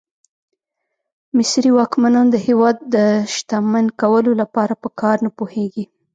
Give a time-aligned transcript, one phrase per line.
[1.37, 2.95] مصري واکمنان د هېواد د
[3.33, 5.83] شتمن کولو لپاره په کار نه پوهېږي.